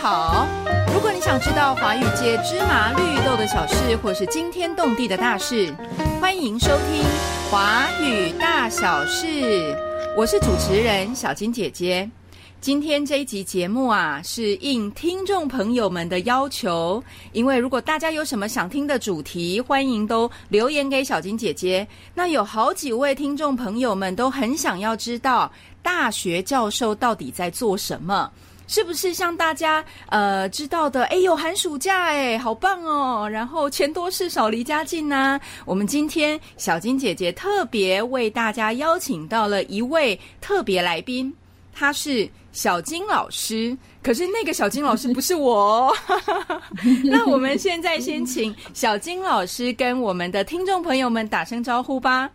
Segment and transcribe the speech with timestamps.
[0.00, 0.46] 好。
[0.94, 5.74] 如果你想知道华语界芝麻绿豆的小事，或是惊天动地的大事，
[6.18, 7.02] 欢迎收听
[7.50, 9.26] 《华语大小事》。
[10.16, 12.10] 我是主持人小金姐姐。
[12.62, 21.86] 今天这一集节目啊，是应听众朋友们的要求，因为如果大家有什么想听的主题，欢迎都留言给小金姐姐。
[22.14, 25.50] 那有好几位听众朋友们都很想要知道，
[25.82, 28.30] 大学教授到底在做什么？
[28.70, 31.04] 是不是像大家呃知道的？
[31.06, 33.28] 哎，有寒暑假哎，好棒哦！
[33.28, 35.40] 然后钱多事少离家近呐。
[35.64, 41.34] 我们今天小金姐姐特别为大家邀请到了一位特别来宾，
[41.74, 42.30] 他是。
[42.52, 45.86] 小金老师， 可是那个小金老师不是我。
[45.86, 45.96] 哦
[47.06, 52.28] 那我们现在先请小金老师跟我们的听众朋友们打声招呼吧。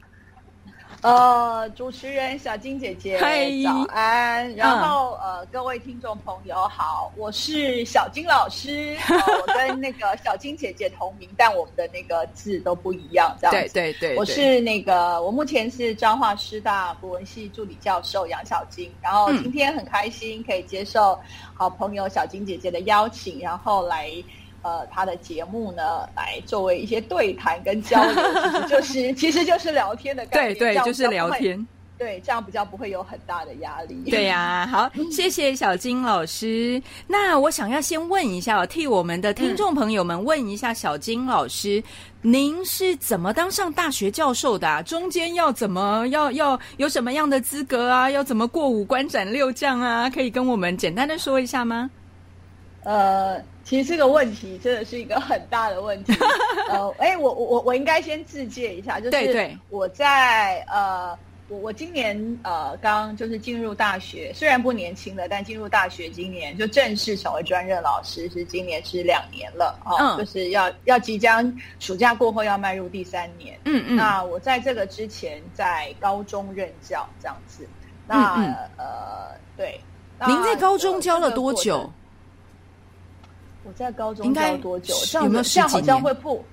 [1.06, 3.20] 呃，主持人小金姐姐，
[3.64, 4.52] 早安。
[4.56, 8.98] 然后呃，各位听众朋友好，我是小金老师。
[9.46, 13.74] 我跟那个小金姐姐同名，但我们的那个字都不一样，这样子。
[13.76, 18.92] 对对对，我是那个，我目前是彰化师大国文系助理教授杨小金。
[19.00, 21.20] 然后今天很开心可以接受
[21.54, 24.12] 好朋友小金姐姐的邀请，然后来。
[24.66, 31.68] 呃，他的节目呢，来作为一些对谈跟交流，其实 就是其实就是聊天的概念，对对，就是聊天，
[32.00, 33.96] 对，这样比较不会有很大的压力。
[34.10, 36.82] 对呀，好， 谢谢小金老师。
[37.06, 41.84] 那我想要先问一下，替我们的听众朋友们问一下，小金老师，
[42.24, 44.82] 您是怎么当上大学教授的？
[44.82, 48.10] 中间要怎么要要有什么样的资格啊？
[48.10, 50.10] 要怎么过五关斩六将啊？
[50.10, 51.88] 可以跟我们简单的说一下吗？
[52.86, 53.44] 呃。
[53.66, 56.14] 其实这个问题真的是一个很大的问题。
[56.70, 73.60] 呃，哎，我我我我应该先自介一下，就是我在呃，我我今年呃刚就是进入大学，虽然不年轻了，但进入大学今年就正式成为专任老师，是今年是两年了啊，就是要要即将暑假过后要迈入第三年。
[73.66, 73.96] 嗯嗯。
[73.96, 77.68] 那我在这个之前在高中任教这样子。
[78.08, 78.36] 那
[78.78, 79.82] 呃，对。
[80.28, 81.92] 您在高中教了多久？
[83.68, 84.94] 我在高中教多久？
[85.06, 86.44] 这样这样好像会铺，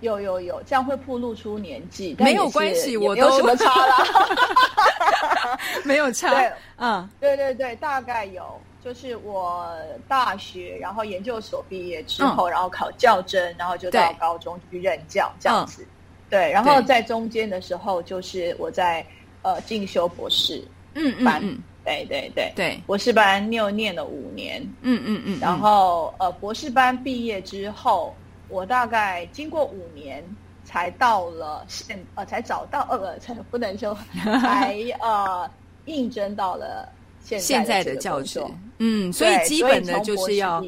[0.00, 2.16] 有有有，这样会铺露出年纪。
[2.18, 5.58] 没有关系，我有什么差啦？
[5.84, 6.30] 没有差。
[6.34, 8.42] 对，嗯，对对对，大概有。
[8.82, 9.66] 就是我
[10.06, 15.86] 大学，然后研究所毕业之后，然后考教甄，然后就到高中去任教这样子。
[16.28, 19.02] 对，然后在中间的时候，就是我在
[19.40, 20.62] 呃进修博士
[20.94, 21.58] 嗯嗯。
[21.84, 22.52] 对对对。
[22.56, 28.14] 对，博士班又念了五年，嗯嗯嗯，然后呃，博士班毕业之后，
[28.48, 30.24] 我大概经过五年
[30.64, 33.96] 才到了现呃，才找到呃，才不能说
[34.40, 35.50] 才呃
[35.84, 36.88] 应征到了
[37.22, 38.42] 现现在的教职，
[38.78, 40.64] 嗯，所以基本的就是要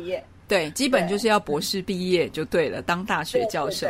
[0.47, 3.87] 对，基本就是要博士毕业就对了，当大学教授，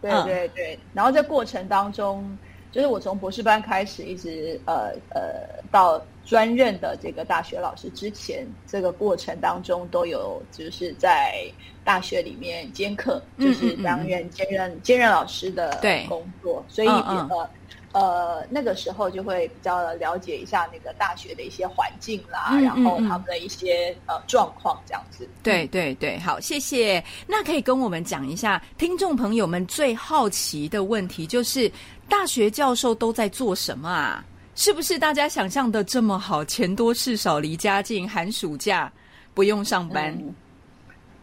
[0.00, 2.38] 对对对，然后在过程当中，
[2.72, 6.02] 就是我从博士班开始，一直呃呃到。
[6.24, 11.44] 专任的这个大学老师之前这个过程当中都有就是在
[11.84, 17.50] 大学里面兼课，就是担任兼任兼任老师的工作，所以呃
[17.92, 25.28] 呃那个时候就会比较了解一下那个大学的一些环境啦，然后他们的一些呃状况这样子。
[25.42, 27.04] 对对对，好，谢谢。
[27.26, 31.70] 那可以跟我们讲一下听众朋友们最好奇的问题，就是
[32.08, 34.24] 大学教授都在做什么啊？
[34.54, 36.44] 是不是大家想象的这么好？
[36.44, 38.90] 钱多事少，离家近，寒暑假
[39.34, 40.16] 不用上班。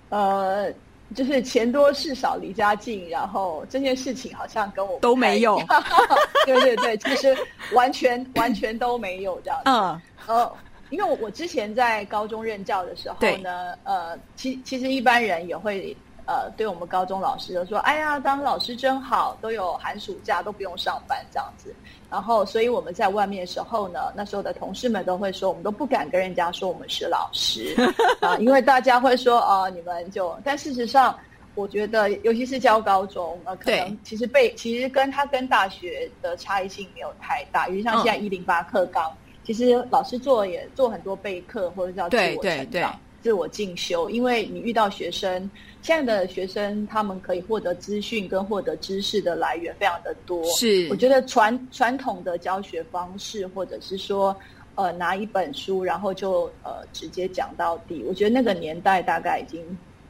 [0.10, 0.70] 呃，
[1.16, 5.62] 就是钱多事少，离家近，然后这件事情好像跟我都没有。
[6.46, 7.36] 对对对，其实
[7.74, 9.62] 完全 完全都没有这样。
[9.64, 10.54] 嗯，呃，
[10.90, 21.74] 因为我我之前在高中任教的时候呢，呃，其其实一般人也会呃，对我们高中老师就说：“哎呀，当老师真好，都有寒暑假，都不用上班这样子。”
[22.12, 27.74] 然后，所以我们在外面的时候呢，那时候的同事们都会说，我们都不敢跟人家说我们是老师
[28.20, 30.38] 啊，因为大家会说哦，你们就。
[30.44, 31.18] 但事实上，
[31.56, 37.70] 我觉得，尤其是教高中，呃，可能其实备，其实跟他跟大学的差异性没有太大。
[37.70, 39.10] 因为像现在一零八课纲，
[39.46, 45.50] 其实老师做也做很多备课或者叫自我成长、自我进修，因为你遇到学生。
[45.84, 50.44] 现在的学生，他们可以获得资讯跟获得知识的来源非常的多。
[50.54, 54.36] 是，我觉得传传统的教学方式，或者是说，
[54.76, 59.60] 呃，拿一本书然后就呃直接讲到底，我觉得那个年代大概已经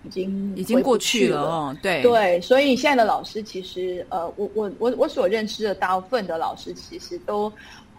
[0.03, 1.77] 已经已经过去了哦。
[1.81, 7.49] 对对，所以现在的老师其实呃，我我我我所认识的大部分的老师其实都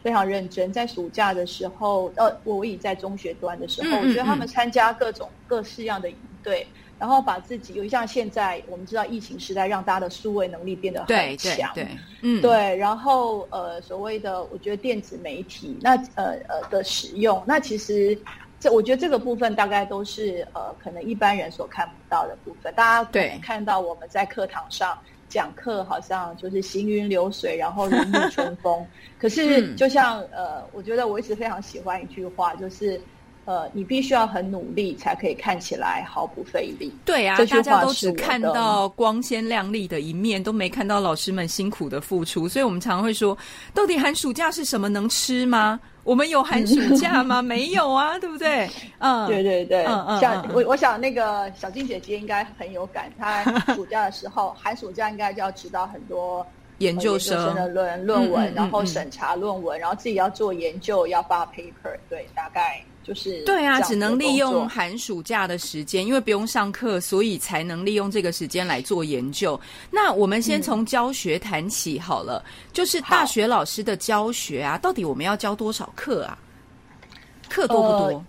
[0.03, 6.67] 非常认真，在暑假的时候，呃，我已在中学端的时候，我觉得他们参加各种各式样的营队。
[6.99, 11.85] 然后把自己，尤其像现在我们知道疫情时代，让大家的数位能力变得很强，对，
[12.21, 12.77] 嗯，对。
[12.77, 18.17] 然后呃，所谓的我觉得电子媒体，那呃呃的使用，那其实
[18.61, 22.73] 这我觉得这个部分大概都是呃可能一般人所看不到的部分。
[22.75, 24.97] 大家对看到我们在课堂上
[25.33, 28.87] 讲课，好像就是行云流水，然后如沐春风。
[29.19, 33.01] 可是就像呃，我觉得我一直非常喜欢一句话，就是。
[33.45, 36.95] 呃，你必须要很努力，才可以看起来毫不费力。
[37.05, 42.49] 对啊，大家都只看到光鲜亮丽的一面，都没看到老师们辛苦的付出。
[42.49, 43.37] 所以我们常会说，
[43.75, 44.89] 到底寒暑假是什么？
[44.89, 45.81] 能吃吗？
[46.05, 47.41] 我们有寒暑假吗？
[47.41, 48.69] 没有啊， 对不对？
[48.99, 49.85] 嗯，对对对。
[49.85, 50.21] 嗯嗯。
[50.21, 53.11] 像我，我想那个小静姐姐应该很有感。
[53.19, 53.45] 她
[53.75, 56.45] 暑假的时候，寒暑假应该就要指导很多
[56.79, 61.97] 研究生的论论文，然后审查论文，然后自己要做研究，要发 paper。
[62.09, 62.83] 对，大概。
[63.03, 69.59] 就是对啊，只能利用寒暑假的时间，因为不用上课，所以才能利用这个时间来做研究。
[69.91, 76.39] 那我们先从教学谈起好了，就是大学老师的教学啊，到底我们要教多少课啊？
[77.49, 78.25] 课多不多？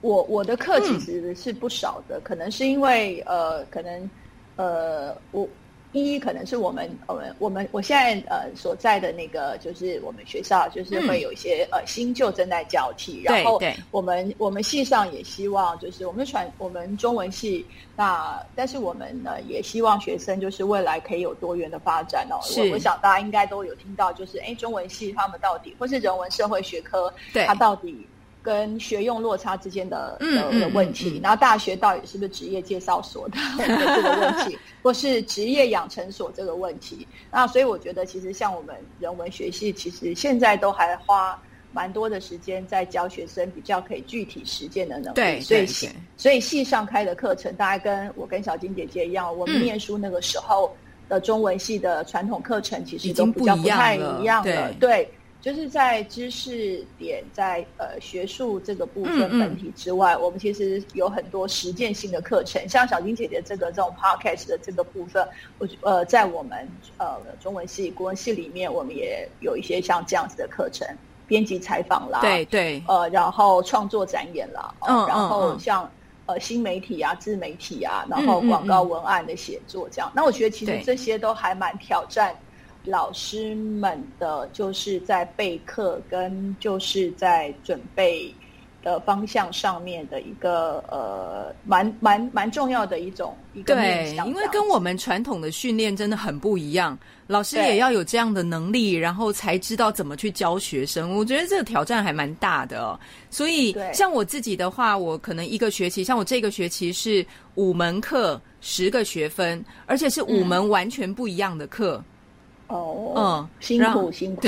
[0.00, 4.10] 我我的课其实是不少的，可能是因为呃，可能
[4.56, 5.48] 呃，我。
[5.92, 17.64] 一可能是我们我们我们我现在呃所在的那个就是我们学校就是会有一些呃新旧正在交替，然后我们我们系上也希望就是我们传我们中文系
[17.96, 22.36] 那但是我们呢也希望学生就是未来可以有多元的发展哦。
[22.56, 27.12] 我我想大家应该都有听到就是哎中文系他们到底或是人文社会学科
[27.46, 28.06] 它到底。
[28.42, 37.06] 跟学用落差之间的的问题，然后大学到底是不是职业介绍所的 这个问题，或是职业养成所这个问题？
[37.30, 41.38] 那所以我觉得，其实像我们人文学系，其实现在都还花
[41.72, 45.14] 蛮多的时间在教学生比较可以具体实践的能力。
[45.14, 45.66] 对，所以
[46.16, 50.74] 所以系上开的课程，大概跟我跟小金姐姐一样，我们念书那个时候
[51.08, 54.72] 的中文系的传统课程，其实都比较不太一样了。
[54.80, 55.06] 对。
[55.48, 66.68] 就是在知识点，在呃学术这个部分本体之外，我们其实有很多实践性的课程，像小金姐姐这个这种 podcast 的这个部分，我呃在我们
[66.98, 70.86] 呃中文系、国文系里面，我们也有一些像这样子的课程，
[71.26, 75.90] 编辑采访啦，对对，呃，然后创作展演啦，嗯，然后像
[76.26, 82.36] 呃新媒体啊、自媒体啊，然后广告文案的写作这样，那我觉得其实这些都还蛮挑战。
[82.84, 88.32] 老师们的就是在备课跟就是在准备
[88.80, 96.96] 的方向上面的一个呃，蛮蛮蛮重要的一种一个对，因为跟我们传统的训练真的很不一样，
[97.26, 101.16] 老师也要有这样的能力，然后才知道怎么去教学生。
[101.16, 102.98] 我觉得这个挑战还蛮大的。
[103.30, 107.26] 所以像我自己的话，我可能一个学期，像我这个学期是
[107.56, 112.02] 五门课，十个学分，而且是五门完全不一样的课。
[112.68, 114.46] 哦，嗯，辛苦辛苦，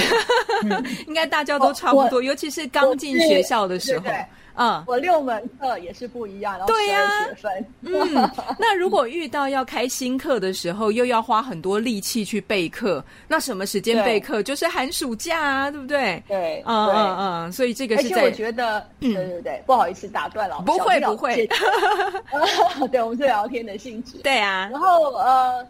[1.08, 4.04] 应该大家都差不多，尤其是刚进学校的时候，
[4.56, 14.42] 嗯，我六门课也是不一样，然后十二学分，嗯，那如果遇到要开新课的时候，又要花很多力气去备课，那什么时间备课？
[14.42, 16.22] 就是寒暑假啊，对不对？
[16.28, 21.46] 对，嗯嗯嗯，所以这个是在我觉得， 对对对，不好意思打断了，不会不会，
[22.92, 25.66] 对，我们是聊天的性质， 对啊，然后呃。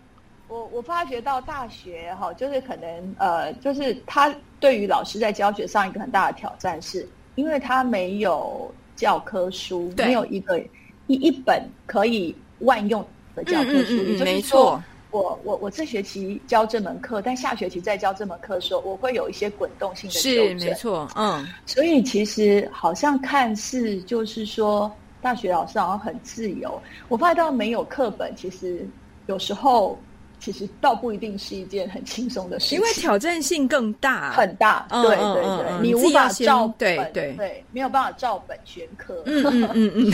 [0.50, 10.58] 我我发觉到大学哈，就是可能呃，就是他对于老师在教学上一个很大的挑战，是因为他没有教科书，没有一个
[11.06, 13.94] 一一本可以万用的教科书。
[13.94, 20.18] 也就是说，我我我这学期教这门课，但下学期再教这门课的时候，我会有一些滚动性的。
[20.18, 21.46] 是没错，嗯。
[21.64, 24.90] 所以其实好像看似就是说，
[25.22, 26.82] 大学老师好像很自由。
[27.08, 28.84] 我发现到没有课本，其实
[29.26, 29.96] 有时候。
[30.40, 34.86] 其实倒不一定是一件很轻松的事情，因为挑战性更大，很大。
[34.90, 39.22] 对对对，你无法照对对对，没有办法照本宣科。
[39.26, 40.12] 嗯嗯嗯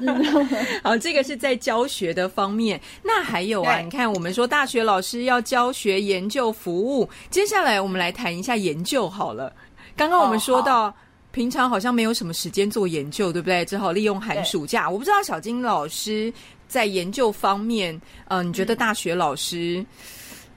[0.00, 0.66] 嗯。
[0.84, 2.78] 好，这个是在教学的方面。
[3.02, 9.50] 那还有啊，你看，我们说大学老师要教学、研究、服务，接下来我们来谈一下研究好了。
[9.96, 10.94] 刚刚我们说到，
[11.32, 13.64] 平常好像没有什么时间做研究，对不对？
[13.64, 14.90] 只好利用寒暑假。
[14.90, 16.32] 我不知道小金老师。
[16.74, 19.86] 在研究方面，嗯，你觉得大学老师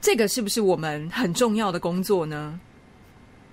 [0.00, 2.58] 这个是不是我们很重要的工作呢？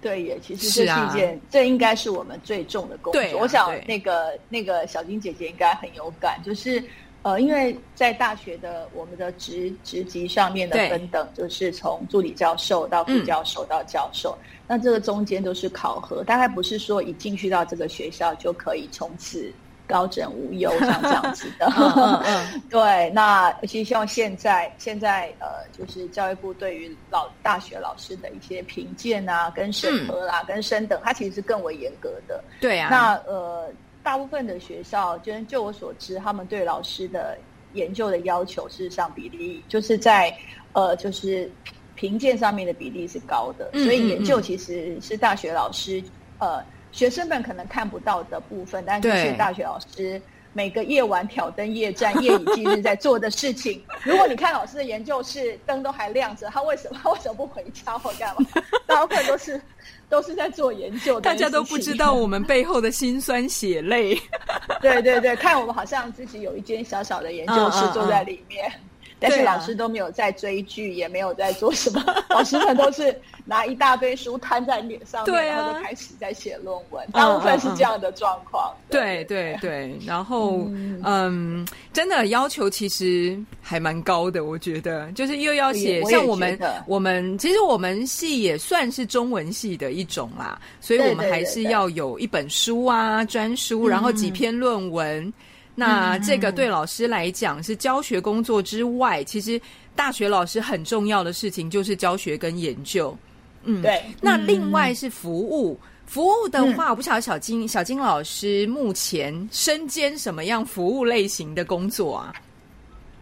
[0.01, 3.39] 对，也其实这是一件，这应该是我们最重的工作。
[3.39, 6.83] 我想那个那个小金姐姐应该很有感，就是
[7.21, 14.35] 呃，因为在大学的我们的职职级上面的分等，就是从助理教授到副教授到教授，
[14.67, 19.53] 那这个中间都是考核，大概不是说一进去到这个学校就可以从此
[19.87, 21.71] 高枕无忧 像这样子的。
[22.69, 32.43] 对，那其实希望现在现在呃，就是教育部对于老大学老师的一些评鉴啊、跟审核啦、跟升等，它其实是更为严格的。
[32.59, 32.89] 对啊。
[32.89, 33.71] 那呃。
[34.05, 37.35] 大部分的学校，就就我所知，他们对老师的
[37.73, 40.31] 研究的要求，事实上比例就是在
[40.73, 41.51] 呃，就是
[41.95, 46.03] 评鉴上面的比例是高的，所以研究其实是大学老师
[46.37, 46.63] 呃
[46.95, 50.21] 学生们可能看不到的部分，但是是大学老师
[50.53, 53.83] 每个夜晚挑灯夜战、夜以继日在做的事情。
[54.03, 58.47] 如果你看老师的研究室灯都还亮着，他为什么他为什么不回家或干嘛？
[58.87, 59.61] 大部分都是。
[60.07, 64.15] 都是在做研究，大家都不知道我们背后的辛酸血泪。
[64.79, 68.71] 对对对，看我们好像自己有一间小小的研究室坐在里面。
[69.19, 72.03] 但是老师都没有在追剧，也没有在做什么。
[72.29, 77.07] 老师们都是拿一大堆书摊在脸上面，然后就开始在写论文。
[77.11, 78.73] 大部分是这样的状况。
[78.89, 80.67] 对对对，然后
[81.03, 95.33] 嗯，真的要求其实还蛮高的，我觉得就是又要写像我们我们其实我们系也算是中文系的一种啦，所以我们还是要有一本书啊，专书，然后几篇论文。
[95.75, 99.61] 那这个对老师来讲是教学工作之外，其实
[99.93, 103.15] 大学老师很重要的事情就是教学跟研究。
[103.63, 104.01] 嗯，对。
[104.21, 112.33] 那另外是服务，服务的话，我不晓得小金小金老师目前身兼什么样服务类型的工作啊？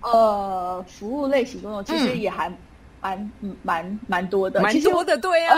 [0.01, 2.51] 呃，服务类型工作其实也还。
[3.03, 3.31] 蛮
[3.62, 5.57] 蛮蛮多的，蛮多的，对啊。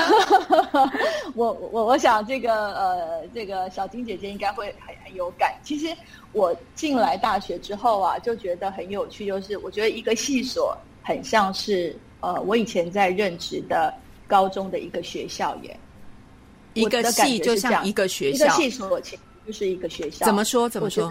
[1.36, 5.54] 我我我想这个呃，这个小金姐姐应该会很很有感。
[5.64, 5.96] 其实
[6.32, 13.94] 我进来大学之后啊，就觉得很有趣，就是我觉得一个系所很像是呃，我以前在任职的
[14.28, 15.80] 高中的一个学校耶。
[16.74, 20.26] 一个系就像一个学校，一个系所其实就是一个学校。
[20.26, 20.68] 怎么说？
[20.68, 21.10] 怎么说？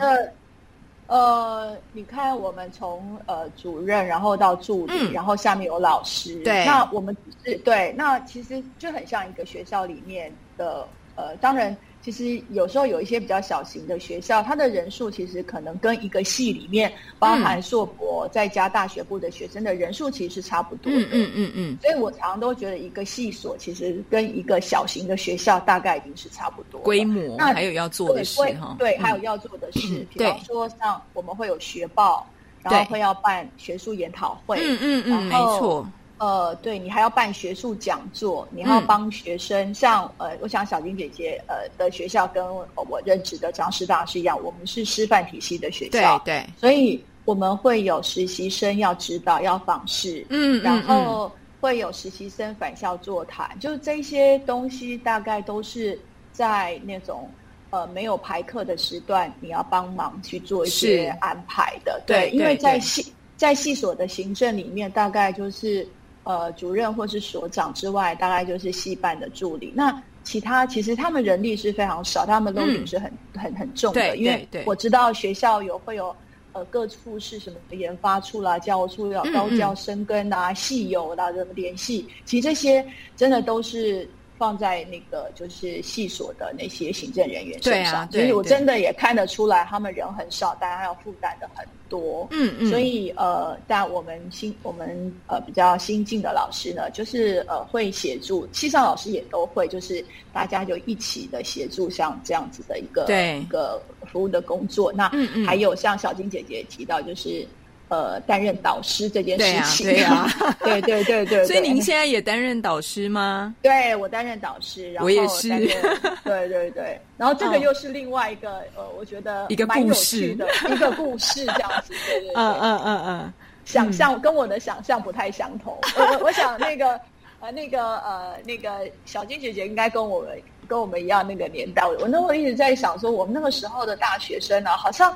[1.06, 6.42] 呃，你看，我们从呃主任，然后到助理，然后下面有老师。
[6.42, 11.76] 对，那我们是对，那其实就很像一个学校里面的呃，当然。
[12.04, 20.98] 其实有时候有一些比较小型的学校，它的人数其实可能跟一个系里面包含硕博再加大学部的学生的人数其实是差不多的。
[20.98, 21.78] 嗯嗯嗯嗯。
[21.80, 27.36] 所以我常常都觉得一个系所其实跟一个小型的学校大概已经是差不多规模。
[27.38, 28.76] 那还有要做的事哈？
[28.78, 32.26] 对，还有要做的事，比方说像我们会有学报，
[32.62, 34.58] 然后会要办学术研讨会。
[34.60, 35.88] 嗯嗯嗯，没错。
[36.24, 56.00] 呃，对你还要办学术讲座，你要帮学生，像呃，我想小金姐姐呃的学校跟我任职的张师大是一样，我们是师范体系的学校，对对，所以我们会有实习生要指导要访视，嗯，然后会有实习生返校座谈，就是这些东西大概都是
[56.32, 57.28] 在那种
[57.68, 65.86] 呃没有排课的时段，你要帮忙去做一些安排的，对，因为在系在系所的行政里面，大概就是。
[66.24, 69.72] 呃，主任或是所长之外，大概就是系办的助理。
[69.74, 74.16] 那其他其实他们人力是非常少，他们 loading 是很很很重的。
[74.16, 76.14] 因为我知道学校有会有
[76.52, 82.84] 呃各处是什么研发处啦、教务处啦高教生根啊、系友啦怎么联系，其实这些
[83.16, 84.08] 真的都是。
[84.36, 92.26] 放在那个就是系所的那些行政人员身上，所以我真的也看得出来，他们人很少，大家要负担的很多。
[92.30, 92.68] 嗯嗯。
[92.68, 103.06] 所以呃，但我们新我们呃比较新进的老师呢，就是呃会协助，系上老师也都会，就是大家就一起的协助，像这样子的一个
[103.40, 104.92] 一个服务的工作。
[104.92, 105.08] 那
[105.46, 107.46] 还有像小金姐姐提到，就是。
[107.88, 110.26] 呃，担任导师这件事情，对啊，
[110.60, 111.44] 对 对对对。
[111.44, 113.54] 所以您现在也担任导师吗？
[113.60, 115.48] 对，我担任导师，然后我也是，
[116.24, 116.98] 对对对。
[117.18, 123.32] 然后这个又是另外一个呃，我觉得一个蛮有趣的一个故事，这样子，对对对， 嗯嗯嗯嗯。
[123.66, 125.78] 想象跟我的想象不太相同。
[125.96, 126.98] 我我想那个
[127.40, 131.86] 呃那个呃那个小金姐姐应该跟我们跟我们一样那个年代。
[132.00, 135.14] 我那会一直在想说，我们那个时候的大学生呢，好像。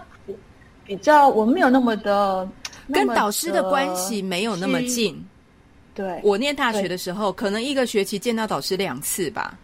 [0.85, 2.49] 比较，我们没有那么的
[2.93, 5.25] 跟导师的关系没有那么近。
[5.95, 9.59] 对，我念大学的时候，可能一个学期见到导师两次吧。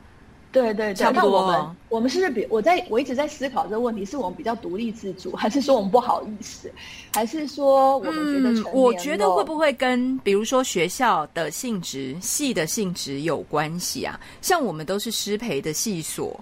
[0.50, 1.24] 对对，对，那。
[1.24, 6.70] 我们我们是不是比我在我一直在思考这个问题，是我们比较独立自主，还是说我们不好意思，
[7.12, 8.70] 还是说我们觉得？
[8.70, 14.18] 我觉得会不会跟比如说学校的性质、系的性质有关系啊？
[14.40, 16.38] 像我们都是师培的系所。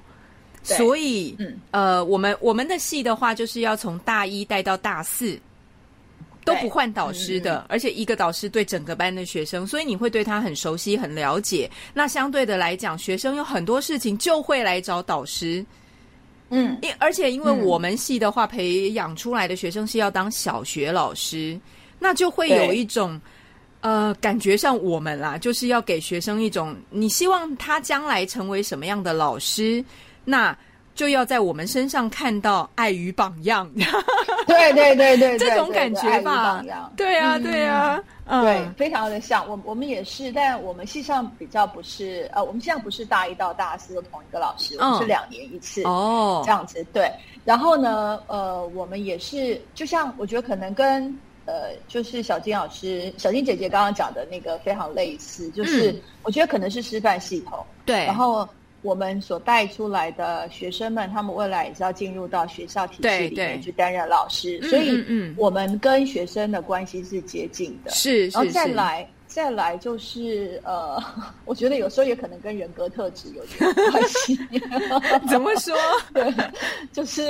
[0.65, 1.37] 所以，
[1.73, 5.37] 呃，我们我们的系的话，就是要从大一带到大四，
[6.45, 11.71] 都不换导师的，而且一个导师对整个班的学生，所以你会对他很熟悉、很了解。
[11.95, 15.65] 那相对的来讲，学生有很多事情就会来找导师。
[16.51, 21.59] 嗯，因而且因为我们系的话，培养出来的学生是要当小学老师，
[21.99, 23.21] 那就会有一种
[23.81, 29.85] 呃感觉上我们啦，就是要给学生一种你希望他将来成为什么样的老师，
[30.25, 30.57] 那。
[30.95, 33.69] 就要在我们身上看到爱与榜样，
[34.47, 36.63] 对对对对，这种感觉吧，
[36.97, 47.11] 对啊对啊，对，非常的像我我们也是，但我们系上比较不是呃，我们现在不是大一到大四都同一个老师，我们是两年一次哦，这样子对。
[47.45, 51.05] 然后呢，呃，我们也是，就像我觉得可能跟
[51.47, 58.47] 呃，就是小金老师、小金姐姐刚刚讲的那个非常类似，就是我觉得可能是师范系统对，然后。
[58.83, 67.91] 我们所带出来的学生们，他们未来也是要进入到学校体系里面去担任老师，所以，我们跟学生的关系是接近的。
[67.93, 71.01] 是，然后再来，再来就是呃，
[71.45, 74.37] 我觉得有时候也可能跟人格特质有点 关系。
[75.31, 75.77] 怎么说？
[76.13, 76.33] 对，
[76.93, 77.23] 就是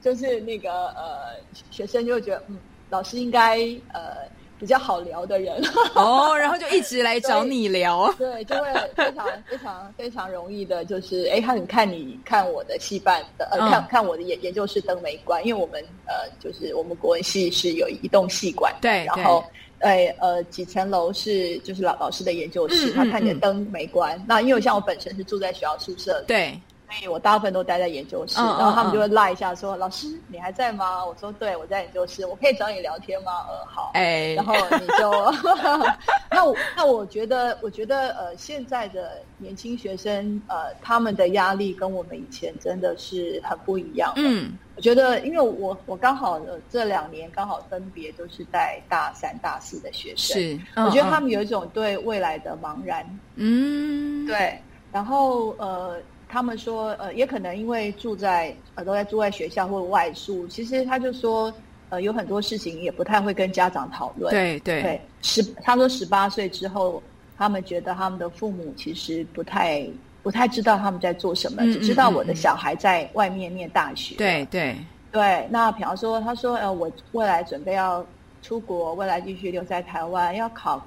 [0.00, 1.36] 就是那个呃，
[1.70, 2.56] 学生就会觉得，嗯，
[2.88, 3.58] 老师应该
[3.92, 4.34] 呃。
[4.58, 5.62] 比较好聊的人。
[5.94, 19.44] 哦，然后就一直来找你聊， 对，就会非常非常非常容易的，就是哎，他很看你看我的戏班的，呃，看看我的研研究室灯没关，因为我们呃，就是我们国文系是有一栋戏馆，对，然后
[19.80, 26.58] 哎呃几层楼是就是老老师的研究室，他看你的灯没关，那因为像我本身是住在学校宿舍，对。
[26.88, 33.90] 所以我大部分都待在研究室，然后他们就会赖一下说：“老师，你还在吗？”我说：“对，我在研究室，我可以找你聊天吗？”呃，好。
[33.94, 35.10] 哎，然后你就
[36.30, 44.12] 那我那我觉得，我觉得呃，现在的年轻学生呃，他们的压力跟我们以前真的是很不一样。
[44.16, 46.40] 嗯，我觉得，因为我我刚好
[46.70, 53.04] 这两年刚好分别都是在大三、大四的学生，是，我觉得他们有一种对未来的茫然。
[53.34, 54.56] 嗯，对，
[54.92, 55.96] 然后呃。
[56.28, 61.52] 他们说，呃，也可能因为住在呃都在住在学校或者外宿，其实他就说，
[61.88, 64.30] 呃，有很多事情也不太会跟家长讨论。
[64.32, 67.02] 对对对，十他说十八岁之后，
[67.38, 69.86] 他们觉得他们的父母其实不太
[70.22, 74.16] 不太知道他们在做什么，只知道我的小孩在外面念大学。
[74.16, 74.76] 对对
[75.12, 78.04] 对，那比方说，他说，呃，我未来准备要
[78.42, 80.84] 出国，未来继续留在台湾，要考。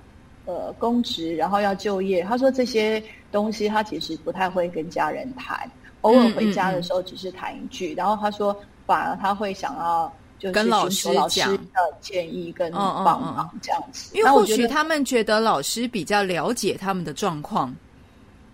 [0.50, 2.24] 呃，公职，然后要就业。
[2.24, 5.70] 他说这些东西他其实不太会跟家人谈，
[6.02, 7.94] 偶尔回家的时候只是谈一句。
[7.94, 14.18] 然后他说，反而他会想要就是跟老师讲的建议跟帮忙这样子。
[14.18, 17.72] 因为或许他们觉得老师比较了解他们的状况。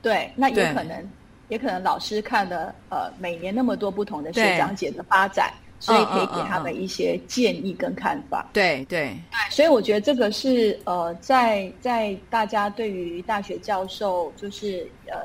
[0.02, 1.10] 对，那也可能，
[1.48, 5.54] 也可能老师看了呃每年那么多不同的学长姐的发展。
[5.80, 8.48] 所以可以给他们一些建议跟看法。
[8.54, 15.18] 对对对，所以我觉得这个是呃，在在大家对于大学教授就是呃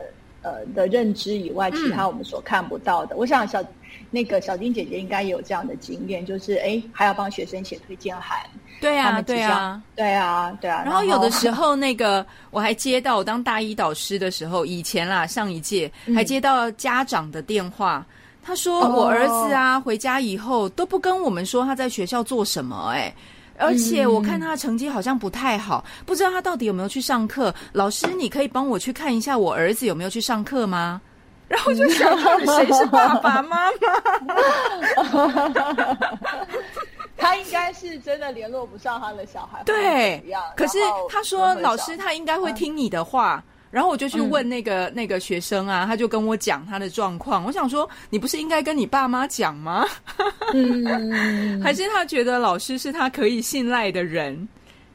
[0.42, 3.16] 呃的认知以外，其他我们所看不到的。
[3.16, 3.64] 我想小
[4.10, 8.38] 那个小丁姐姐应该也有这样的经验，就是哎，还要帮学生写推荐函。
[8.80, 10.82] 对啊，对啊，对啊，对啊。
[10.84, 18.04] 然后有的时候，那个我还接到我当大一导师的时候，以前啦，上一届还接到家长的电话。
[18.50, 23.14] 他说：“我儿子啊，回家以后都不跟我们说他在学校做什么，哎，
[23.56, 27.54] 而且我看他的成绩好像不太好，不知道他到底有没有去上课。
[27.70, 31.00] 老师，你可以帮我去看一下我儿子有没有去上课吗？”
[31.46, 33.56] 然后就想到底谁是爸爸妈妈？
[37.16, 40.20] 他应该是真的联络不上他的小孩，对，
[40.56, 43.40] 可是他说老师他应该会听你的话。
[43.70, 47.44] 然后我就去问那个那个学生啊，他就跟我讲他的状况。
[47.44, 49.86] 我想说，你不是应该跟你爸妈讲吗？
[50.52, 54.48] 嗯 还是他觉得老师是他可以信赖的人？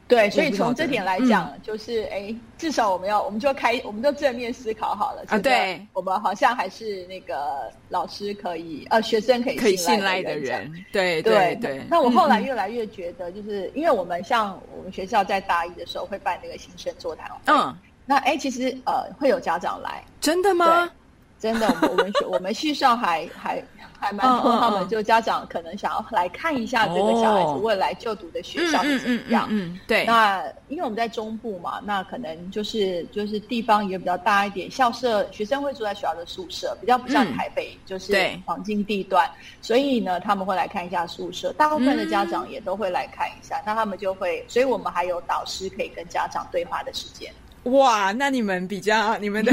[0.07, 5.23] 对，所以从这点来讲，就是哎，至少我们要，我们就开，我们就正面思考好了。
[5.29, 10.71] 啊，对，我们好像还是那个老师可以，呃，学生可以可以信赖的人。
[10.91, 11.81] 对对对。
[11.89, 17.37] 那我后来越来越觉得，就是因为我们像我们学校在大一的时候会办那个新生座谈会。
[17.47, 17.75] 嗯。
[18.05, 20.89] 那哎，其实呃，会有家长来，真的吗？
[21.37, 23.63] 真的，我们我们系上还还
[23.99, 29.45] 还蛮多，他们就家长可能想要来看一下这个小孩子未来就读的学校是怎么样。
[29.51, 30.05] 嗯，对。
[30.05, 38.15] 那因为我们在中部嘛，那可能就是就是地方也比较大一点，校舍学生会住在学校的宿舍，比较不像台北就是
[38.45, 39.29] 黄金地段，
[39.61, 41.53] 所以呢，他们会来看一下宿舍。
[41.53, 47.31] 大部分的家长也都会来看一下，那他们就会，所以我们还有导师可以跟家长对话的时间。
[47.65, 49.51] 哇，那你们比较你们的，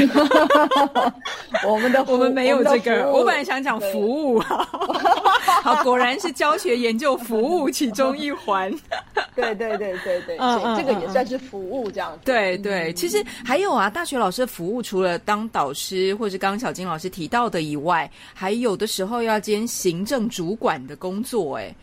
[1.66, 3.11] 我们的 我们没有这个。
[3.11, 8.70] 我本来想讲服务，好，果然是教学研究服务其中一环。
[9.35, 10.37] 对对对对对，
[10.77, 12.20] 这个也算是服务这样子。
[12.22, 21.75] 对对，其实还有啊，大学老师的服务除了当导师或是刚刚小金老师提到的以外，还有的时候要兼行政主管的工作，哎。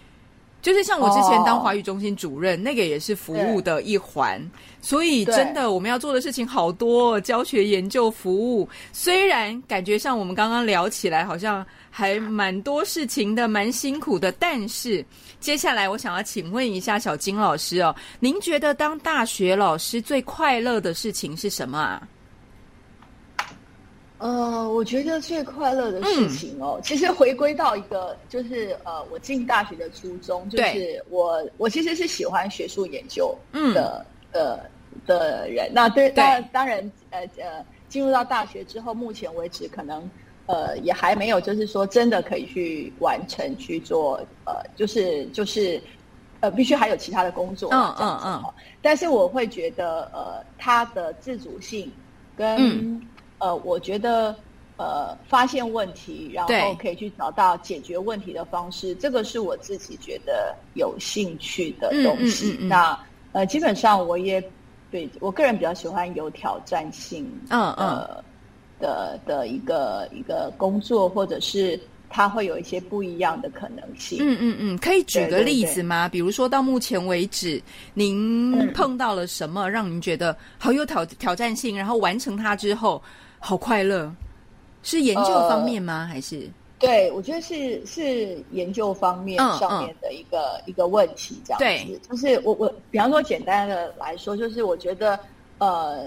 [0.61, 4.41] 就是像我之前当华语中心主任，那个也是服务的一环，
[4.81, 8.67] 所以真的我们要做的事情好多，教学、研究、服务。
[8.91, 15.03] 虽然感觉像我们刚刚聊起来好像还蛮多事情的，蛮辛苦的，但是
[15.39, 22.07] 接下来我想要请问一下小金老师哦，您觉得当大学老师最快乐的事情是什么啊？
[24.19, 33.33] 呃，我觉得最快乐的事情哦，其实回归到一个，就是呃，我进大学的初衷，就是我我其实是喜欢学术研究
[33.73, 34.59] 的呃
[35.05, 35.71] 的人。
[35.73, 36.79] 那对，当当然
[37.11, 40.09] 呃呃，进入到大学之后，目前为止可能
[40.47, 45.81] 呃也还没有，就是说真的可以去完成去做呃，就是就是
[46.41, 48.43] 呃，必须还有其他的工作嗯嗯嗯。
[48.81, 51.89] 但是我会觉得呃，他的自主性
[52.35, 53.01] 跟
[53.39, 54.35] 呃，我觉得，
[54.77, 62.57] 呃，发现问题，然后可以去找到解决问题的方式，这个是我自己觉得有兴趣的东西。
[62.61, 62.97] 那
[63.31, 64.41] 呃，基本上我也
[64.91, 68.07] 对我个人比较喜欢有挑战性，嗯嗯
[68.79, 74.17] 的的一个一个工作，或者是它会有一些不一样的可能性。
[74.21, 76.09] 嗯嗯嗯，可以举个例子吗？
[76.09, 77.61] 比如说到目前为止，
[77.93, 81.77] 您碰到了什么让您觉得好有挑挑战性？
[81.77, 83.01] 然后完成它之后。
[83.39, 84.13] 好快乐，
[84.83, 86.05] 是研究方面吗？
[86.05, 86.49] 还是？
[86.79, 91.99] 对，我觉得是是研究方面上面的一个一个问题，这样子。
[92.09, 95.19] 就是我我，比方说简单的来说，就是我觉得，
[95.57, 96.05] 呃，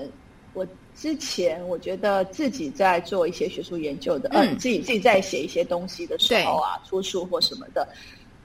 [0.54, 0.66] 我
[0.96, 7.86] 之前我觉得自己在做一些学术研究的，嗯，自己自己在写一些东西的时候啊，出书或什么的，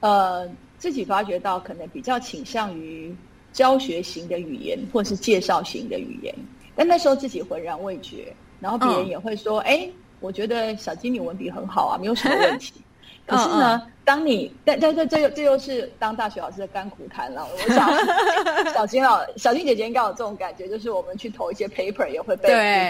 [0.00, 0.46] 呃，
[0.76, 3.16] 自己发觉到可能比较倾向于
[3.54, 6.34] 教学型的语言，或是介绍型的语言，
[6.76, 8.34] 但那时候自己浑然未觉。
[8.60, 9.88] 然后别人也会说：“哎，
[10.20, 12.72] 我觉得小金你文笔很好啊，没有什么问题。
[13.28, 17.46] ”可是呢，当你但但这这又这又是当大学老师的甘苦谈了。
[17.52, 17.86] 我想
[18.72, 22.48] 小金老小金姐姐应该有这种感觉，就是我们去投一些 paper 也会被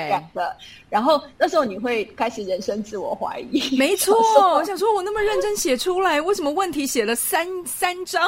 [0.09, 0.57] 感的。
[0.89, 3.77] 然后那时候你会开始人生自我怀疑。
[3.77, 4.17] 没错，
[4.55, 8.25] 我想说，我那么认真写出来，为什么问题写了三三张，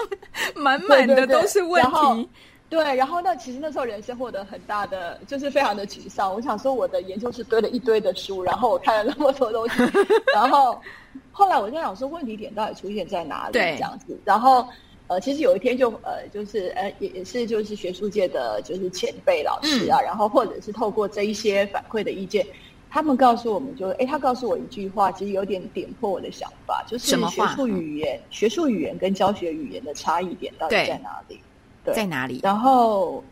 [0.57, 1.91] 满满的都是问题？
[1.91, 2.17] 对，然后
[2.71, 6.33] 那其实那时候人生获得很大的，就是非常的沮丧。
[6.33, 9.83] 我想说，我的研究室堆了一堆的书，然后我看了那么多东西，
[10.35, 10.81] 然后
[11.33, 13.53] 后来我在想说，问题点到底出现在哪里？
[13.77, 14.19] 这样子。
[14.25, 14.67] 然后
[15.09, 22.47] 呃，其实有一天就呃，就是呃，也也是就是学术界的就是前辈老师啊，然后或者是透过这一些反馈的意见，
[22.89, 31.41] 他们告诉我们，就哎，他告诉我一句话，其实有点点破我的想法，就是学术语言、学术语言跟教学语言的差异点到底在哪里？
[31.85, 32.41] 在哪里？
[32.43, 33.23] 然后，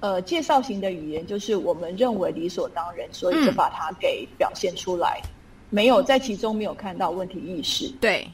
[0.00, 5.20] 呃，介绍型的语言就是我们认为理所当然，所以就把它给表现出来，
[5.70, 7.88] 没有在其中没有看到问题意识。
[8.00, 8.28] 对，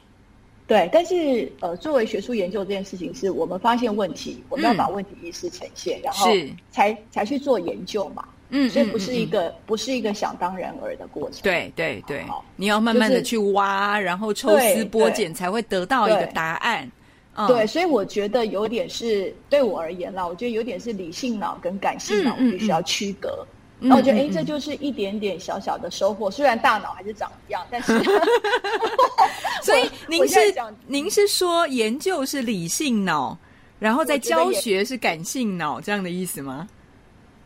[0.66, 0.88] 对。
[0.92, 6.30] 但是，呃，作为学术研究这件事情，是我们发现问题，我们要把问题意识呈现，然后
[6.70, 8.24] 才才去做研究嘛。
[8.54, 11.40] 嗯，所以不是一个不是一个想当然而的过程。
[11.42, 12.22] 对对对，
[12.54, 16.90] 你要慢慢的去挖，然后抽丝剥茧，才会得到一个答案。
[17.48, 23.46] 对，所以我觉得有点是对我而言啦，我觉得有点是理性脑跟感性脑必须要区隔。
[23.78, 26.30] 那我觉得，哎，这就是一点点小小的收获。
[26.30, 27.92] 虽然大脑还是长一样，但是
[29.64, 30.54] 所以您是
[30.86, 33.36] 您是说研究是理性脑，
[33.78, 36.68] 然后在教学是感性脑这样的意思吗？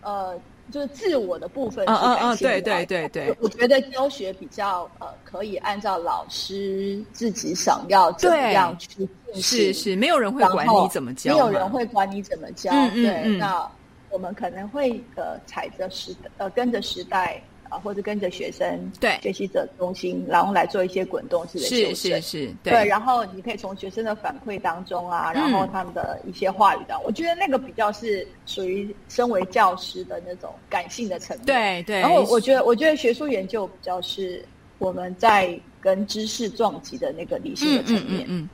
[0.02, 0.38] 呃。
[0.70, 3.36] 就是自我的部分是感性的，对对对对。
[3.40, 12.70] 我觉得教学比较呃，可以按照老师自己想要怎么样去进行，是是，没有人会管你怎么教，没有人会管你怎么教。
[12.90, 13.68] 对，那
[14.10, 17.42] 我们可能会呃，踩着时呃，跟着时代。
[17.70, 22.84] 啊，或者跟着学生对学习者中心，然后来做一些滚动式的修正，是是是，对。
[22.86, 31.46] 然后你可以从学生的反馈当中啊，然后他们的一些话语当中，我觉得那个比较是属于身为教师的那种感性的层面。
[31.46, 32.00] 对对。
[32.00, 34.44] 然后我觉得，我觉得学术研究比较是
[34.78, 38.24] 我们在跟知识撞击的那个理性的层面。
[38.28, 38.42] 嗯。
[38.42, 38.48] 嗯，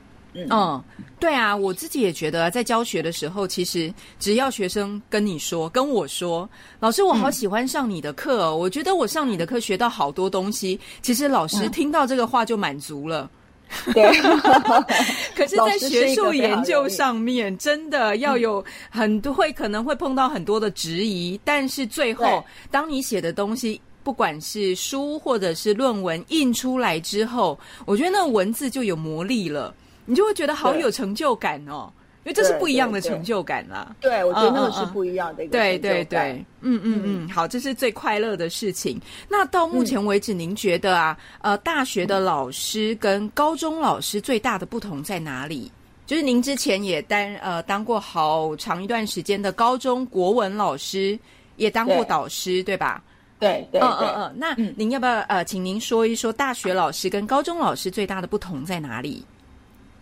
[1.19, 10.79] 对啊，我自己也觉得，在教学的时候，其实只要学生跟你说、跟我说，老师，我好喜欢上你的课，我觉得我上你的课学到好多东西。
[11.01, 13.29] 其实老师听到这个话就满足了。
[13.93, 14.03] 对，
[15.33, 29.73] 可是，在学术研究上面，真的要有很多会可能会碰到很多的质疑，但是最后，当你写的东西，不管是书或者是论文印出来之后，我觉得那文字就有魔力了。
[30.05, 31.91] 你就会觉得好有成就感哦。
[32.25, 33.93] 因为这是不一样的成就感啦。
[33.99, 38.97] 对，我觉得那个是不一样的一个对对对，嗯嗯嗯，好，这是最快乐的事情。
[39.27, 45.69] 那到目前为止，您觉得啊，呃，大学的老师跟高中老师最大的不同在哪里？
[46.05, 51.19] 就是您之前也担呃当过好长一段时间的高中国文老师，
[51.57, 53.03] 也当过导师，对吧？
[53.37, 54.33] 对对，嗯嗯嗯。
[54.37, 59.25] 那您要不要呃，请您说一说大学老师跟高中老师最大的不同在哪里？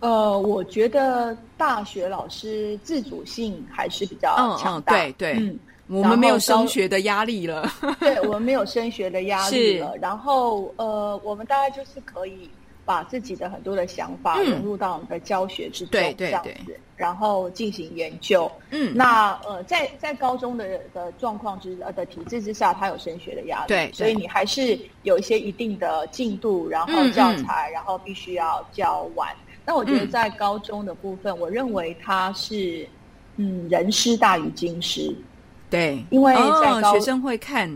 [0.02, 4.94] 呃，我觉得大学老师自主性还是比较强大。
[4.94, 7.72] 对对，嗯，我们没有升学的压力了。
[8.02, 9.96] 对，我们没有升学的压力了。
[10.02, 12.50] 然后，呃，我们大概就是可以
[12.84, 18.52] 把自己的很多的想法融入到我们的教学之中，这样子，然后进行研究。
[18.72, 29.30] 嗯，那呃，在在高中的的状况之呃的体制之下，它有升学的压力，对，所以你还是有一些一定的进度，然后教材，然后必须要教完。
[29.66, 32.88] 那我觉得在高中的部分，我认为它是，
[33.38, 35.14] 嗯，人师大于经师，
[35.70, 37.70] 对，因为在学生会看。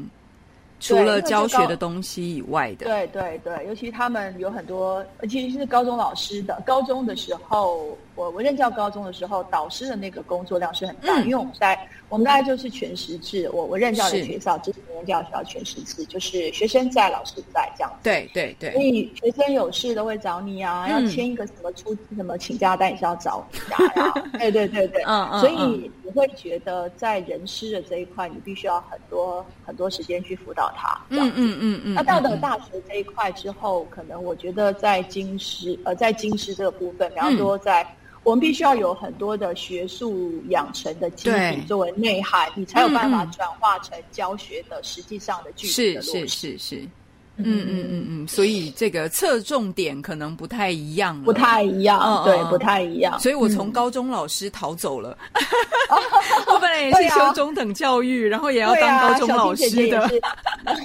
[0.78, 6.62] 除了教学的东西以外的，对对对，尤其他们有很多，尤其实是高中老师的。
[6.65, 13.49] 高中的时候，我我任教高中的时候，导师的那个工作量是很大，因为我们在我们大概就是全时制。
[13.54, 17.97] 我我任教的学校，之前任教学校全时制，就是学生在，老师在这样子。
[18.04, 18.71] 对对对。
[18.73, 24.13] 所以学生有事都会找你啊，要签一个什么出什么请假单也是要找你啊。
[24.39, 25.39] 对对对对，嗯嗯。
[25.39, 25.56] 所以
[26.04, 30.71] 你会觉得在人师的这一块，你必须要很多很多时间去辅导。
[30.75, 37.86] 他，嗯嗯嗯嗯，那到了大学这一块之后，可能我觉得在京师，呃，在京师这个部分，比方说在
[38.25, 46.27] 我们必须要有很多的学术养成的基底作为内涵，你才有办法转化成教学的实际上的具体的落实。
[46.27, 46.88] 是是是。
[47.38, 53.19] 嗯嗯嗯嗯，所以这个侧重点可能不太一样，不太一样，对，不太一样。
[53.19, 55.17] 所以我从高中老师逃走了，
[56.48, 60.08] 我本来也是 修中等教育，然后也要当高中老师的，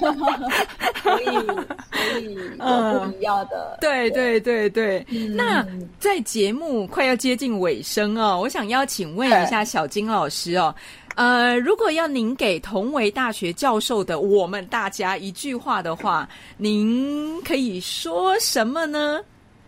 [1.01, 3.77] 所以所以不一样的。
[3.79, 5.65] 对对对对，那
[5.99, 10.73] 在节目快要接近尾声哦，我想邀请问一下小金老师哦。
[11.15, 19.19] 呃，如果要您给同为大学教授的我们大家一句话的话，您可以说什么呢？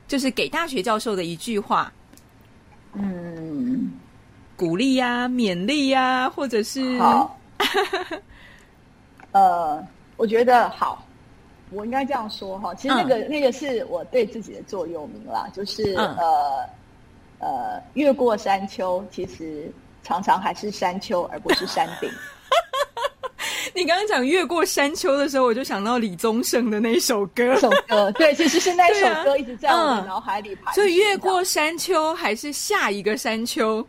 [0.08, 1.92] 就是给大学教授的一句话，
[2.94, 3.92] 嗯，
[4.56, 7.38] 鼓励呀，勉励呀，或者是好。
[9.32, 11.06] 呃，我觉得好，
[11.72, 12.74] 我应该这样说哈。
[12.76, 16.70] 其实那个那个是我对自己的座右铭啦，就是呃
[17.40, 19.72] 呃，越过山丘，其实。
[20.04, 22.10] 常常还是山丘，而不是山顶。
[23.74, 27.56] 你刚刚讲越过山丘的时候，我就想到李宗盛的那首歌。
[27.56, 30.72] 首歌对，其实是那首歌一直在我的 脑海里排。
[30.74, 33.86] 所以越过山丘还是下一个山丘？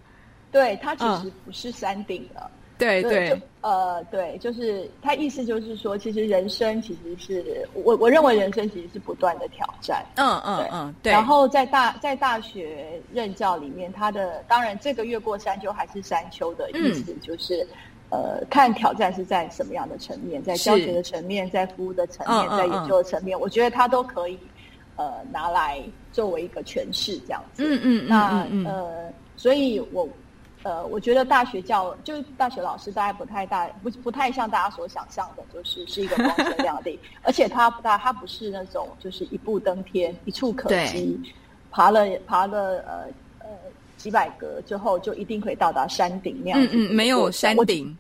[0.50, 2.50] 对，它其实不是山顶了。
[2.79, 10.05] 对对，呃，对，就是他意思就是说，其实人生其实是我我认为人生其实是不断的挑战。
[10.16, 11.11] 嗯嗯嗯，对。
[11.11, 17.66] 然后在大在大学任教里面，他的当然这个越过山丘还是山丘的意思，就是
[18.11, 24.38] 呃，看挑战是在什么样的层面，在教学的层面，在服务的层面，在研究的层面，我觉得他都可以
[24.96, 27.64] 呃拿来作为一个诠释这样子。
[27.64, 30.07] 嗯嗯，那呃，所以我。
[30.64, 41.20] 呃，我觉得大学教就是大学老师，大概不太大，不不太像大家所想象的，就是是一个光鲜亮丽， 而且他不大，他不是那种就是一步登天、一触可及，
[41.70, 43.05] 爬了爬了呃
[43.40, 43.48] 呃
[43.98, 46.59] 几百格之后就一定可以到达山顶那样。
[46.61, 47.96] 嗯嗯，没有山顶，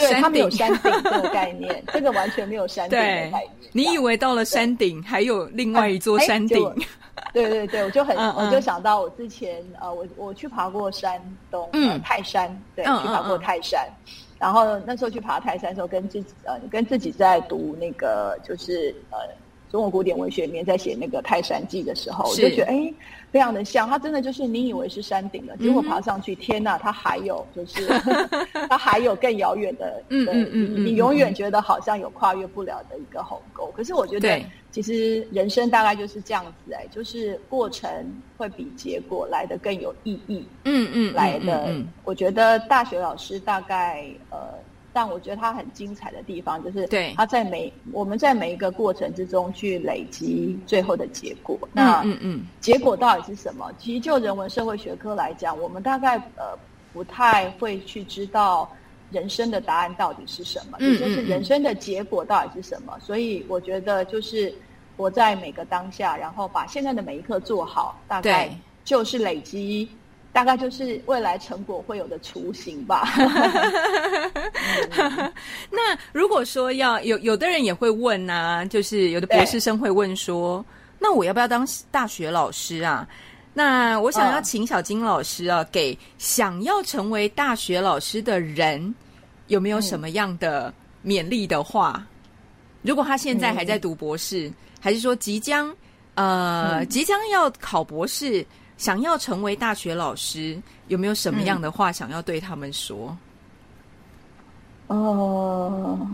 [0.00, 3.50] 对他没有山顶这个概 念，这个完全没有山顶的概念。
[3.72, 6.74] 你以为到了山顶还有另外一座山顶？
[7.32, 11.68] 对对对，我就很，我就想到我之前呃，我我去爬过山东
[12.02, 13.86] 泰山，对，去爬过泰山，
[14.38, 19.18] 然后那时候去爬泰山的时候，跟自己呃跟自己在读那个就是呃
[19.70, 22.92] 中国古典文学里面在写那个《泰山记》的时候，我就觉得哎。
[23.30, 27.86] 非常的像，它真的就是你以为是山顶了，结果爬上去，天呐，它还有，就是
[28.68, 33.72] 它还有更遥远的，嗯嗯嗯，你永远觉得好像有跨越不了的一个鸿沟。
[33.76, 37.88] 可是我觉得，其实人生大概就是这样子，哎，就是过程
[38.36, 40.44] 会比结果来的更有意义。
[40.64, 44.38] 嗯嗯，来的，我觉得大学老师大概呃。
[44.92, 51.58] 但我觉得它很精彩的地方，就是它在每我们在每一个过程之中去累积最后的结果。
[51.72, 53.70] 那嗯嗯，结果到底是什么？
[53.78, 56.58] 其实就人文社会学科来讲，我们大概呃
[56.92, 58.70] 不太会去知道
[59.10, 62.98] 人生的答案到底是什么，也就是人生的结果到底是什么。
[63.00, 64.52] 所以我觉得就是
[64.96, 68.50] 活在每个当下，然后把现在的每一刻做好，大概。
[68.82, 69.88] 就是累积，
[70.32, 73.08] 大概就是未来成果会有的雏形吧。
[75.70, 80.64] 那如果说要有有的人也会问啊，就是有的博士生会问说，
[80.98, 83.06] 那我要不要当大学老师啊？
[83.52, 88.94] 那我想要请小金老师啊，给想要成为大学老师的人，
[89.48, 90.72] 有没有什么样的
[91.04, 92.06] 勉励的话？
[92.82, 95.74] 如果他现在还在读博士，还是说即将
[96.14, 98.46] 呃即将要考博士，
[98.80, 103.14] 想要成为大学老师，有没有什么样的话想要对他们说？
[104.86, 106.08] 哦。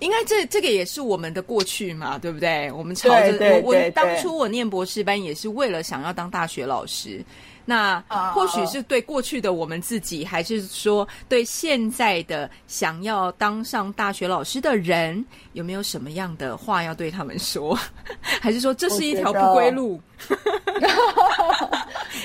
[0.00, 2.70] 应该这这个也是我们的过去嘛，对不对？
[2.70, 7.24] 我们朝着我我当初我念博士班也是为了想要当大学老师。
[7.68, 8.00] 那
[8.32, 17.76] 或许是对过去的我们自己，还是说对现在的想要当上大学老师的人，有没有什么样的话要对他们说？
[18.40, 20.00] 还是说这是一条不归路？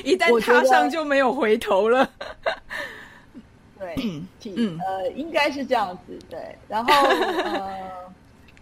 [0.06, 2.08] 一旦踏上就没有回头了。
[3.80, 3.96] 对，
[4.56, 6.56] 嗯，呃，应该是这样子，对。
[6.68, 7.80] 然后，呃，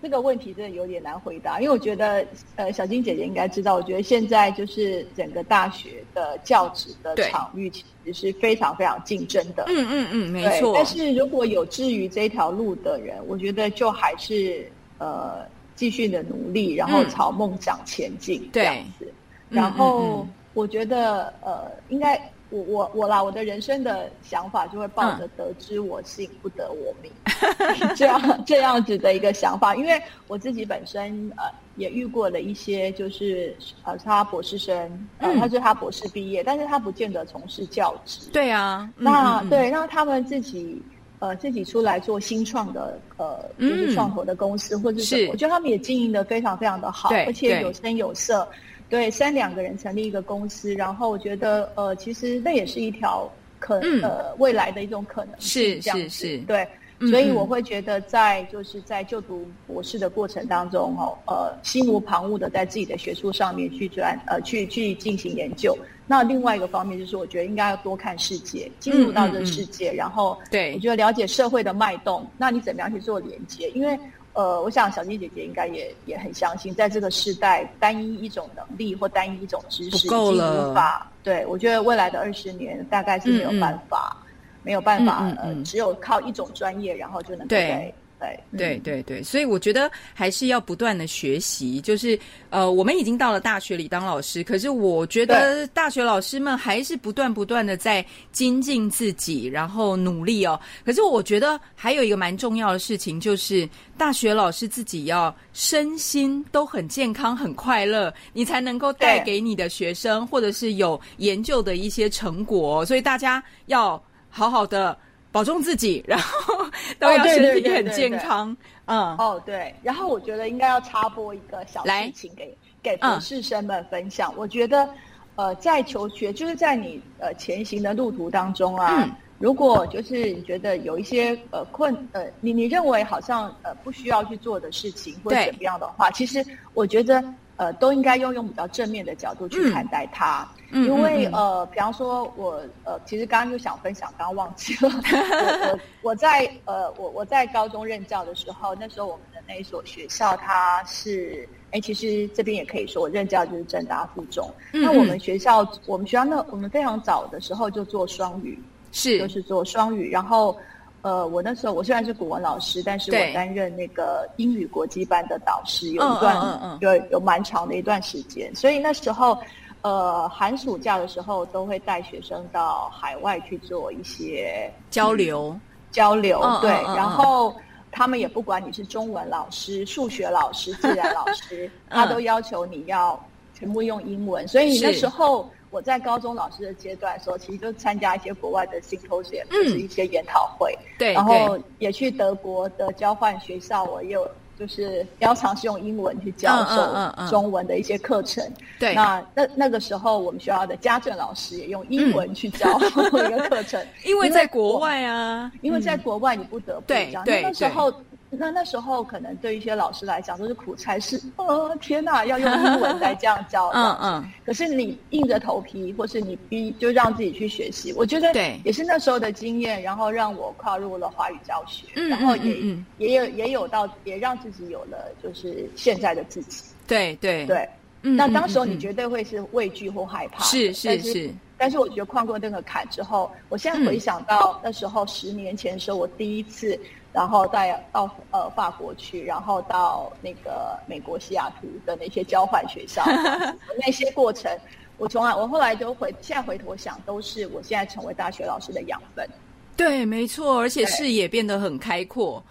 [0.01, 9.65] 这个问题真的有点难回答，因为我觉得，呃，小金姐姐应该知道，我觉得现在就是整个大学的教职的场域其实是非常非常竞争的。
[9.67, 10.73] 嗯嗯嗯，没错。
[10.73, 19.11] 但是如果有志于这条路的人，我觉得就还是呃继续的努力，然后朝梦想前进这样子。
[19.49, 22.17] 然后，我觉得，呃，应该。
[22.49, 27.11] 我我我啦，我的人生的想法就会抱着得知我幸不得我命。
[27.95, 31.43] 这样这样子的一个想法，因为我自己本身呃
[31.75, 38.29] 也遇过了一些就是呃他博士生，呃他是他博士毕业，但是他不见得从事教职。
[38.33, 40.81] 对啊，那对，那他们自己
[41.19, 48.47] 呃自己出来做新创的呃就是创投的公司或者是，我觉得他们也经营的非常非常的好，而且有声有色。
[48.89, 56.67] 对，三两个人成立一个公司，然后我觉得，呃，其实那也是一条可呃未来的一种可能是是是，对，
[57.09, 65.77] 所以我会觉得在就是在就读博士的过程当中哦，呃，心无旁骛的在自己的学术上面去专呃去去进行研究。
[66.07, 73.69] 那另外一个方面就是，我觉得应该要多看世界，进入到这个世界，然后对，我觉得了解社会的脉动，那你怎么样去做连接？
[73.75, 73.95] 因为
[74.33, 81.11] 呃，我想小金姐姐应该也也很相信，在这个时代，单一一种能力或单一一种知识已经无法。
[81.23, 84.15] 对，我觉得未来的二十年大概是没有办法，
[84.63, 87.93] 没有办法，呃，只有靠一种专业，然后就能对。
[88.19, 91.79] 对对对对，所以我觉得还是要不断的学习。
[91.79, 100.59] 就是呃，我们已经到了大学里当老师，可是我觉得大学老师们还是不断不断的在精进自己，然后努力哦。
[100.83, 112.85] 可是我觉得还有一个蛮重要的事情，就是大学老师自己要身心都很健康、很快乐，你才能够带给你的学生或者是有研究的一些成果。
[112.85, 114.97] 所以大家要好好的。
[115.31, 116.65] 保重自己，然后
[116.99, 118.55] 都要身体很健康。
[118.85, 119.73] 嗯，哦，对。
[119.83, 124.33] 然后我觉得应该要插播一个小事情给给博士生们分享。
[124.35, 124.89] 我觉得，
[125.35, 137.23] 呃，在求学就是在你呃前行的路途当中啊，如果就是你觉得有一些呃困呃你你认为好像呃不需要去做的事情或者怎么样的话，其实我觉得。
[137.59, 145.79] 呃，都应该用用比较正面的角度去看待它，因为呃，比方说，我呃，其实刚刚就想分享，刚刚忘记了，我我
[146.11, 160.57] 我在呃，我我在高中任教的时候，那时候我们的那一所学校，它是，哎，其实这边也可以说，我任教就是正大附中，那我们学校，我们学校那我们非常早的时候就做双语，是，就是做双语，然后。
[161.01, 169.39] 呃，我那时候我虽然是古文老师，但是我担任那个英语国际班的导师，有一段有有蛮长的一段时间，所以那时候，
[169.81, 175.57] 呃，寒暑假的时候都会带学生到海外去做一些交流。
[175.91, 177.55] 交流，对，然后
[177.91, 183.19] 他们也不管你是中文老师、数学老师、自然老师， 他都要求你要
[183.53, 185.49] 全部用英文，所以那时候。
[185.71, 194.27] 我在高中老师的阶段的时候，其实就参加一些国外的 symposium，就是一些研讨会，对，然后也去德国的交换学校，我也有
[194.59, 198.43] 就是要尝试用英文去教授中文的一些课程。
[198.77, 207.93] 对，那那那个时候我们学校的家政老师也用英文去教 一个课程，因为在国外啊，因为在国外你不得不这样，那时候。
[208.31, 214.31] 那那时候可能对一些老师来讲都是苦差事，哦天呐，要用英文来这样教， 嗯嗯。
[214.45, 217.91] 可是你硬着头皮，或是你逼，就让自己去学习。
[217.93, 222.55] 我觉得对，也是那时候的经验，然后让我跨入了华语教学，嗯然后也
[222.97, 226.63] 也有也有到，也让自己有了就是现在的自己。
[226.87, 227.67] 对对对。
[228.01, 231.33] 那当时候你绝对会是畏惧或害怕，是是是。
[231.59, 236.79] 但是我觉得跨过那个坎之后，我现在回想到那时候十年前的时候，我第一次，
[237.11, 243.03] 然后再到呃法国去，然后到那个美国西雅图的那些交换学校，
[243.85, 244.49] 那些过程，
[244.97, 249.27] 我从来我后来都回现在回头想，都是我现在成为大学老师的养分。
[249.75, 252.41] 对，没错，而且视野变得很开阔。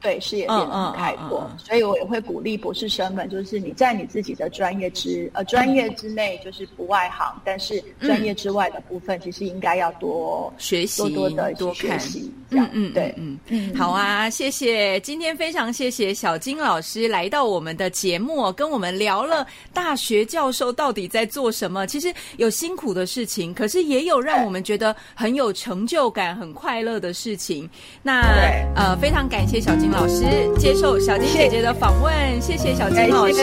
[0.00, 11.74] 对视野变得很开阔，所以我也会鼓励博士生们，就是你在你自己的专业之呃专业之内，就是不外行，但是专业之外的部分，其实应该要多学习，多多的多
[12.50, 21.86] 嗯嗯，对，嗯嗯，好啊，谢谢，今天非常谢谢小金老师来到我们的节目，跟我们聊了大学教授到底在做什么。
[21.86, 27.68] 其实有辛苦的事情，可是也有让我们觉得很有成就感、很快乐的事情。
[28.02, 28.22] 那
[28.76, 29.88] 呃，非常感谢小金。
[29.90, 30.24] 老师
[30.58, 33.42] 接受小金姐姐的访问，谢谢小金老师。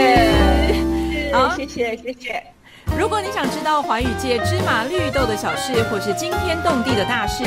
[1.33, 2.41] 好，谢谢谢谢。
[2.97, 7.43] 如果你想知道华语界芝麻绿豆的小事，或是惊天动地的大事，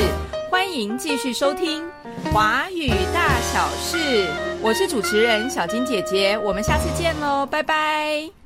[0.49, 1.83] 欢迎继续收听
[2.33, 3.97] 《华语大小事》。
[4.61, 8.38] 我是主持人小金姐姐，我们下次见喽，拜拜。